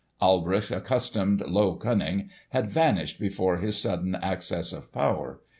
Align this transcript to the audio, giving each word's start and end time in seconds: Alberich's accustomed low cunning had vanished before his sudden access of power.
Alberich's 0.19 0.71
accustomed 0.71 1.41
low 1.45 1.75
cunning 1.75 2.31
had 2.49 2.71
vanished 2.71 3.19
before 3.19 3.57
his 3.57 3.77
sudden 3.77 4.15
access 4.15 4.73
of 4.73 4.91
power. 4.91 5.41